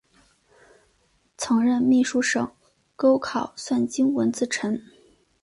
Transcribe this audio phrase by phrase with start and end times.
[1.37, 2.51] 曾任秘书省
[2.95, 4.81] 钩考算经文字臣。